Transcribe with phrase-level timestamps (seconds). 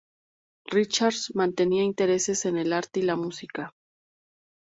[0.65, 3.71] Richards mantenía intereses en el arte y la música.